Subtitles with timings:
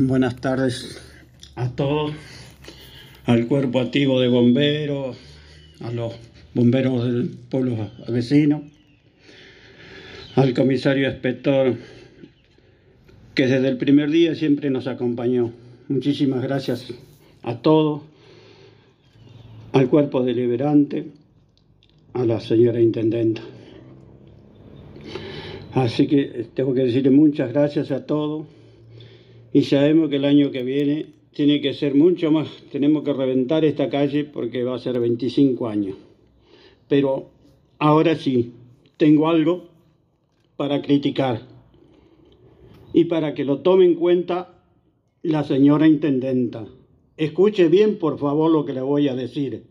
[0.00, 0.96] Buenas tardes
[1.56, 2.12] a todos,
[3.24, 5.16] al cuerpo activo de bomberos,
[5.80, 6.14] a los
[6.54, 8.62] bomberos del pueblo vecino,
[10.36, 11.74] al comisario inspector
[13.34, 15.52] que desde el primer día siempre nos acompañó.
[15.88, 16.94] Muchísimas gracias
[17.42, 18.02] a todos,
[19.72, 21.06] al cuerpo deliberante,
[22.12, 23.42] a la señora intendenta.
[25.74, 28.46] Así que tengo que decirle muchas gracias a todos
[29.58, 33.64] y sabemos que el año que viene tiene que ser mucho más, tenemos que reventar
[33.64, 35.96] esta calle porque va a ser 25 años.
[36.86, 37.30] Pero
[37.80, 38.52] ahora sí,
[38.96, 39.68] tengo algo
[40.56, 41.42] para criticar
[42.92, 44.62] y para que lo tome en cuenta
[45.22, 46.64] la señora intendenta.
[47.16, 49.64] Escuche bien, por favor, lo que le voy a decir.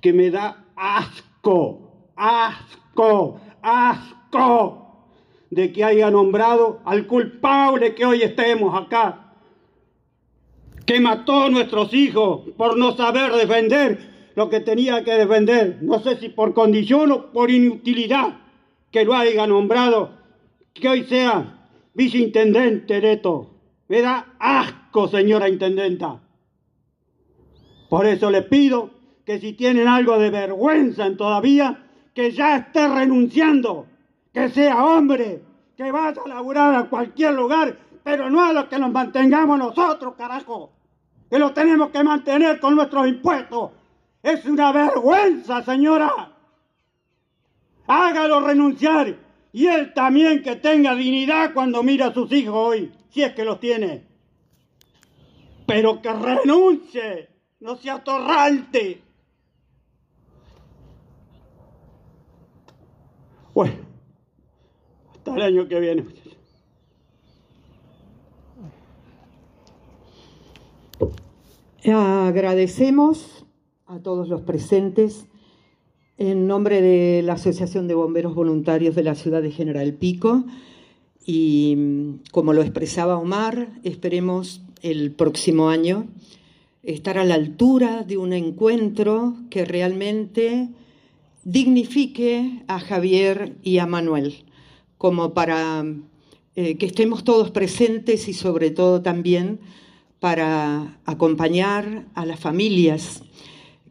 [0.00, 4.91] Que me da asco, asco, asco
[5.52, 9.34] de que haya nombrado al culpable que hoy estemos acá,
[10.86, 16.00] que mató a nuestros hijos por no saber defender lo que tenía que defender, no
[16.00, 18.40] sé si por condición o por inutilidad,
[18.90, 20.16] que lo haya nombrado,
[20.72, 23.50] que hoy sea viceintendente esto.
[23.88, 26.18] Me da asco, señora intendenta.
[27.90, 28.88] Por eso le pido
[29.26, 33.92] que si tienen algo de vergüenza en todavía, que ya esté renunciando
[34.32, 35.42] que sea hombre,
[35.82, 40.14] que vaya a laburar a cualquier lugar, pero no a lo que nos mantengamos nosotros,
[40.16, 40.72] carajo,
[41.28, 43.72] que lo tenemos que mantener con nuestros impuestos.
[44.22, 46.30] Es una vergüenza, señora.
[47.86, 49.16] Hágalo renunciar
[49.52, 53.44] y él también que tenga dignidad cuando mira a sus hijos hoy, si es que
[53.44, 54.06] los tiene.
[55.66, 57.28] Pero que renuncie,
[57.60, 59.02] no sea torrante.
[63.52, 63.91] Bueno
[65.32, 66.04] hasta el año que viene.
[71.84, 73.44] Agradecemos
[73.86, 75.26] a todos los presentes
[76.18, 80.44] en nombre de la Asociación de Bomberos Voluntarios de la ciudad de General Pico
[81.24, 86.06] y como lo expresaba Omar, esperemos el próximo año
[86.82, 90.68] estar a la altura de un encuentro que realmente
[91.44, 94.44] dignifique a Javier y a Manuel
[95.02, 95.84] como para
[96.54, 99.58] eh, que estemos todos presentes y sobre todo también
[100.20, 103.24] para acompañar a las familias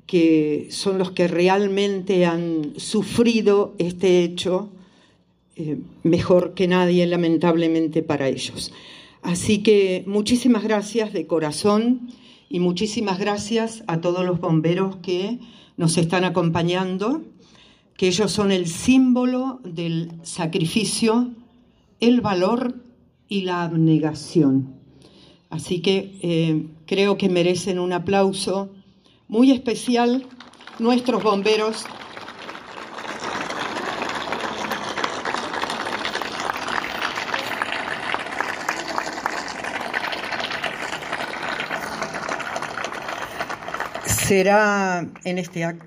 [0.05, 4.71] que son los que realmente han sufrido este hecho
[5.57, 8.71] eh, mejor que nadie, lamentablemente, para ellos.
[9.21, 12.09] Así que muchísimas gracias de corazón
[12.47, 15.39] y muchísimas gracias a todos los bomberos que
[15.75, 17.21] nos están acompañando
[17.97, 21.31] que ellos son el símbolo del sacrificio,
[21.99, 22.75] el valor
[23.27, 24.75] y la abnegación.
[25.49, 28.69] Así que eh, creo que merecen un aplauso
[29.27, 30.27] muy especial
[30.79, 31.85] nuestros bomberos.
[44.05, 45.85] Será en este acto.